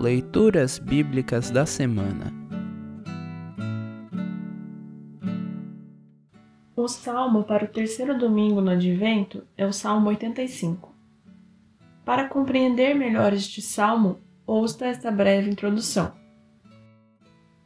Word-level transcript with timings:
Leituras 0.00 0.78
Bíblicas 0.78 1.50
da 1.50 1.66
Semana 1.66 2.32
O 6.74 6.88
salmo 6.88 7.44
para 7.44 7.66
o 7.66 7.68
terceiro 7.68 8.16
domingo 8.16 8.62
no 8.62 8.70
Advento 8.70 9.46
é 9.58 9.66
o 9.66 9.74
Salmo 9.74 10.08
85. 10.08 10.94
Para 12.02 12.30
compreender 12.30 12.94
melhor 12.94 13.34
este 13.34 13.60
salmo, 13.60 14.18
ouça 14.46 14.86
esta 14.86 15.10
breve 15.10 15.50
introdução. 15.50 16.12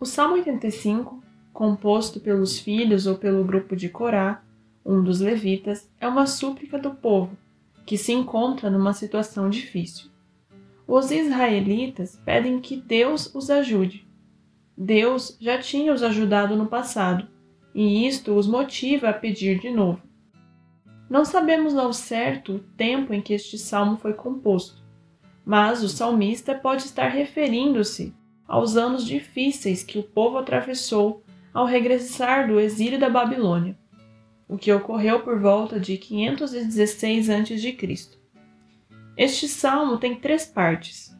O 0.00 0.04
Salmo 0.04 0.34
85, 0.34 1.22
composto 1.52 2.18
pelos 2.18 2.58
filhos 2.58 3.06
ou 3.06 3.16
pelo 3.16 3.44
grupo 3.44 3.76
de 3.76 3.88
Corá, 3.88 4.42
um 4.84 5.04
dos 5.04 5.20
levitas, 5.20 5.88
é 6.00 6.08
uma 6.08 6.26
súplica 6.26 6.80
do 6.80 6.96
povo, 6.96 7.38
que 7.86 7.96
se 7.96 8.12
encontra 8.12 8.68
numa 8.68 8.92
situação 8.92 9.48
difícil. 9.48 10.12
Os 10.86 11.10
israelitas 11.10 12.20
pedem 12.24 12.60
que 12.60 12.76
Deus 12.76 13.34
os 13.34 13.50
ajude. 13.50 14.06
Deus 14.76 15.36
já 15.40 15.58
tinha 15.58 15.92
os 15.92 16.02
ajudado 16.02 16.56
no 16.56 16.66
passado, 16.66 17.28
e 17.74 18.06
isto 18.06 18.34
os 18.34 18.46
motiva 18.46 19.08
a 19.08 19.12
pedir 19.12 19.60
de 19.60 19.70
novo. 19.70 20.02
Não 21.08 21.24
sabemos 21.24 21.76
ao 21.76 21.92
certo 21.92 22.54
o 22.54 22.58
tempo 22.58 23.12
em 23.12 23.20
que 23.20 23.34
este 23.34 23.56
salmo 23.56 23.96
foi 23.96 24.14
composto, 24.14 24.82
mas 25.44 25.82
o 25.82 25.88
salmista 25.88 26.54
pode 26.54 26.82
estar 26.82 27.08
referindo-se 27.08 28.14
aos 28.46 28.76
anos 28.76 29.04
difíceis 29.04 29.82
que 29.82 29.98
o 29.98 30.02
povo 30.02 30.38
atravessou 30.38 31.22
ao 31.52 31.66
regressar 31.66 32.48
do 32.48 32.58
exílio 32.58 32.98
da 32.98 33.08
Babilônia 33.08 33.78
o 34.48 34.58
que 34.58 34.72
ocorreu 34.72 35.20
por 35.20 35.40
volta 35.40 35.80
de 35.80 35.96
516 35.96 37.30
a.C. 37.30 38.23
Este 39.16 39.46
salmo 39.46 39.98
tem 39.98 40.16
três 40.16 40.44
partes. 40.44 41.16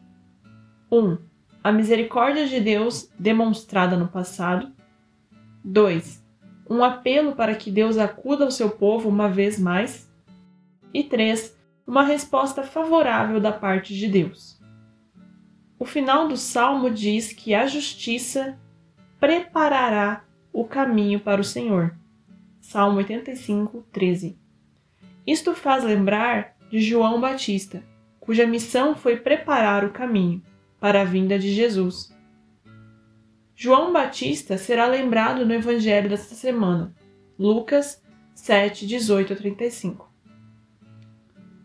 1. 0.91 0.97
Um, 0.97 1.17
a 1.63 1.71
misericórdia 1.71 2.47
de 2.47 2.59
Deus 2.59 3.09
demonstrada 3.17 3.95
no 3.95 4.07
passado. 4.07 4.73
2. 5.63 6.23
Um 6.69 6.83
apelo 6.83 7.35
para 7.35 7.55
que 7.55 7.71
Deus 7.71 7.97
acuda 7.97 8.43
ao 8.43 8.51
seu 8.51 8.69
povo 8.69 9.07
uma 9.07 9.29
vez 9.29 9.57
mais. 9.57 10.11
E 10.93 11.03
3. 11.03 11.57
Uma 11.87 12.03
resposta 12.03 12.63
favorável 12.63 13.39
da 13.39 13.51
parte 13.51 13.95
de 13.95 14.07
Deus. 14.07 14.59
O 15.79 15.85
final 15.85 16.27
do 16.27 16.35
salmo 16.35 16.89
diz 16.89 17.31
que 17.31 17.53
a 17.53 17.65
justiça 17.65 18.59
preparará 19.19 20.25
o 20.51 20.65
caminho 20.65 21.19
para 21.19 21.41
o 21.41 21.43
Senhor. 21.43 21.95
Salmo 22.59 22.97
85, 22.97 23.85
13. 23.91 24.37
Isto 25.27 25.53
faz 25.53 25.83
lembrar 25.83 26.54
de 26.75 26.81
João 26.81 27.21
Batista, 27.21 27.81
cuja 28.19 28.45
missão 28.45 28.97
foi 28.97 29.15
preparar 29.15 29.85
o 29.85 29.93
caminho 29.93 30.43
para 30.77 31.01
a 31.01 31.05
vinda 31.05 31.39
de 31.39 31.53
Jesus. 31.53 32.13
João 33.55 33.93
Batista 33.93 34.57
será 34.57 34.85
lembrado 34.85 35.45
no 35.45 35.53
Evangelho 35.53 36.09
desta 36.09 36.35
semana, 36.35 36.93
Lucas 37.39 38.03
7, 38.33 38.85
18 38.85 39.31
a 39.31 39.35
35. 39.37 40.13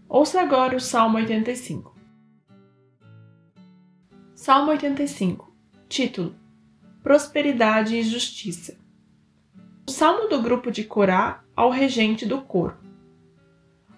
Ouça 0.08 0.40
agora 0.40 0.76
o 0.76 0.80
Salmo 0.80 1.16
85. 1.18 1.92
Salmo 4.32 4.70
85 4.70 5.52
Título: 5.88 6.36
Prosperidade 7.02 7.96
e 7.96 8.02
Justiça. 8.04 8.78
O 9.88 9.90
salmo 9.90 10.28
do 10.28 10.40
grupo 10.40 10.70
de 10.70 10.84
Corá 10.84 11.42
ao 11.56 11.68
regente 11.68 12.24
do 12.24 12.40
coro. 12.42 12.89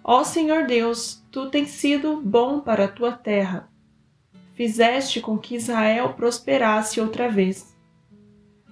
Ó 0.03 0.23
Senhor 0.23 0.67
Deus, 0.67 1.23
tu 1.31 1.49
tens 1.49 1.69
sido 1.69 2.19
bom 2.21 2.59
para 2.59 2.85
a 2.85 2.87
tua 2.87 3.11
terra. 3.11 3.69
Fizeste 4.53 5.21
com 5.21 5.37
que 5.37 5.55
Israel 5.55 6.13
prosperasse 6.13 6.99
outra 6.99 7.29
vez. 7.29 7.75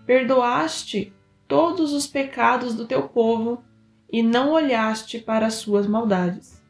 Perdoaste 0.05 1.13
todos 1.47 1.93
os 1.93 2.05
pecados 2.05 2.75
do 2.75 2.85
teu 2.85 3.07
povo 3.07 3.63
e 4.11 4.21
não 4.21 4.51
olhaste 4.51 5.19
para 5.19 5.47
as 5.47 5.55
suas 5.55 5.87
maldades. 5.87 6.61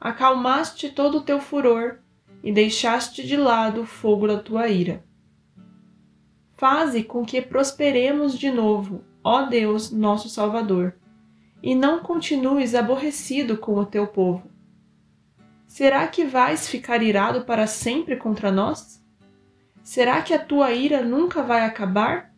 Acalmaste 0.00 0.90
todo 0.90 1.18
o 1.18 1.22
teu 1.22 1.40
furor 1.40 1.98
e 2.42 2.52
deixaste 2.52 3.26
de 3.26 3.36
lado 3.36 3.82
o 3.82 3.86
fogo 3.86 4.26
da 4.26 4.38
tua 4.38 4.68
ira. 4.68 5.04
Faze 6.56 7.02
com 7.02 7.24
que 7.24 7.40
prosperemos 7.40 8.38
de 8.38 8.50
novo 8.50 9.04
ó 9.22 9.42
Deus, 9.42 9.90
nosso 9.90 10.28
Salvador, 10.28 10.96
e 11.62 11.74
não 11.74 12.00
continues 12.00 12.74
aborrecido 12.74 13.56
com 13.56 13.74
o 13.74 13.86
teu 13.86 14.06
povo. 14.06 14.50
Será 15.66 16.06
que 16.08 16.24
vais 16.24 16.68
ficar 16.68 17.02
irado 17.02 17.44
para 17.44 17.66
sempre 17.66 18.16
contra 18.16 18.50
nós? 18.50 19.04
Será 19.82 20.22
que 20.22 20.34
a 20.34 20.38
tua 20.44 20.72
ira 20.72 21.02
nunca 21.02 21.42
vai 21.42 21.64
acabar? 21.64 22.34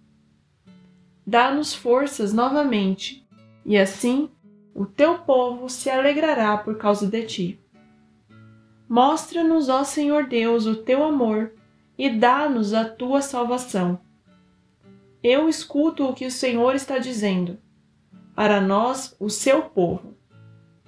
Dá-nos 1.27 1.75
forças 1.75 2.33
novamente, 2.33 3.27
e 3.65 3.78
assim 3.78 4.31
o 4.75 4.84
teu 4.84 5.19
povo 5.19 5.69
se 5.69 5.89
alegrará 5.89 6.56
por 6.59 6.77
causa 6.78 7.06
de 7.06 7.22
ti. 7.25 7.60
Mostra-nos, 8.89 9.69
ó 9.69 9.84
Senhor 9.84 10.27
Deus, 10.27 10.66
o 10.66 10.77
teu 10.77 11.03
amor 11.04 11.54
e 11.97 12.10
dá-nos 12.10 12.75
a 12.75 12.84
tua 12.84 13.22
salvação 13.22 14.00
eu 15.22 15.49
escuto 15.49 16.04
o 16.04 16.12
que 16.12 16.27
o 16.27 16.31
Senhor 16.31 16.75
está 16.75 16.99
dizendo. 16.99 17.59
Para 18.34 18.60
nós, 18.60 19.15
o 19.20 19.28
seu 19.28 19.62
povo, 19.62 20.16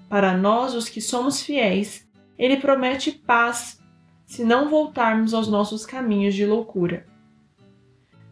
para 0.08 0.36
nós, 0.36 0.74
os 0.74 0.88
que 0.88 1.00
somos 1.00 1.42
fiéis, 1.42 2.08
ele 2.38 2.56
promete 2.56 3.12
paz 3.12 3.80
se 4.24 4.44
não 4.44 4.68
voltarmos 4.68 5.34
aos 5.34 5.48
nossos 5.48 5.84
caminhos 5.84 6.34
de 6.34 6.46
loucura. 6.46 7.06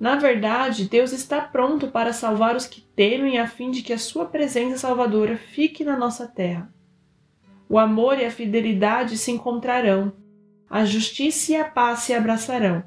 Na 0.00 0.16
verdade, 0.16 0.88
Deus 0.88 1.12
está 1.12 1.40
pronto 1.40 1.88
para 1.88 2.12
salvar 2.12 2.56
os 2.56 2.66
que 2.66 2.80
temem 2.80 3.38
a 3.38 3.46
fim 3.46 3.70
de 3.70 3.82
que 3.82 3.92
a 3.92 3.98
sua 3.98 4.26
presença 4.26 4.78
salvadora 4.78 5.36
fique 5.36 5.84
na 5.84 5.96
nossa 5.96 6.26
terra. 6.26 6.72
O 7.68 7.78
amor 7.78 8.18
e 8.18 8.24
a 8.24 8.30
fidelidade 8.30 9.16
se 9.16 9.30
encontrarão, 9.30 10.12
a 10.68 10.84
justiça 10.84 11.52
e 11.52 11.56
a 11.56 11.64
paz 11.64 12.00
se 12.00 12.14
abraçarão 12.14 12.82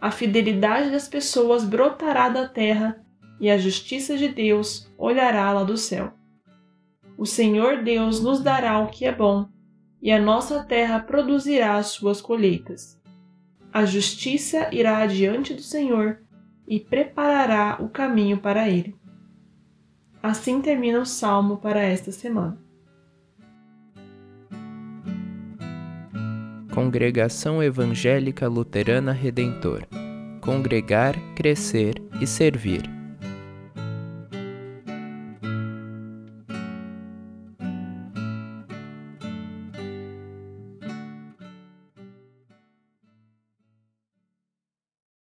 a 0.00 0.10
fidelidade 0.10 0.90
das 0.90 1.08
pessoas 1.08 1.64
brotará 1.64 2.28
da 2.28 2.48
terra 2.48 3.04
e 3.40 3.50
a 3.50 3.58
justiça 3.58 4.16
de 4.16 4.28
Deus 4.28 4.90
olhará 4.96 5.52
lá 5.52 5.64
do 5.64 5.76
céu. 5.76 6.12
O 7.16 7.26
Senhor 7.26 7.82
Deus 7.82 8.22
nos 8.22 8.40
dará 8.40 8.78
o 8.78 8.88
que 8.88 9.04
é 9.04 9.12
bom, 9.12 9.48
e 10.00 10.10
a 10.12 10.20
nossa 10.20 10.62
terra 10.64 11.00
produzirá 11.00 11.76
as 11.76 11.88
suas 11.88 12.20
colheitas. 12.20 13.00
A 13.72 13.84
justiça 13.84 14.68
irá 14.72 14.98
adiante 14.98 15.52
do 15.54 15.62
Senhor 15.62 16.22
e 16.66 16.78
preparará 16.78 17.78
o 17.80 17.88
caminho 17.88 18.38
para 18.38 18.68
ele. 18.68 18.96
Assim 20.22 20.60
termina 20.60 21.00
o 21.00 21.06
salmo 21.06 21.58
para 21.58 21.80
esta 21.80 22.12
semana. 22.12 22.58
Congregação 26.72 27.62
Evangélica 27.62 28.46
Luterana 28.46 29.12
Redentor 29.12 29.86
Congregar, 30.40 31.14
Crescer 31.34 32.00
e 32.20 32.26
Servir. 32.26 32.97